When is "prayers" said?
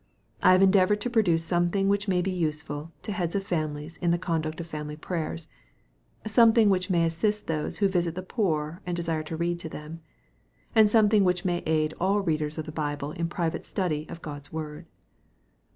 4.95-5.47